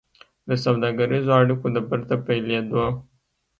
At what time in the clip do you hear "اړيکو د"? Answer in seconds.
1.39-1.77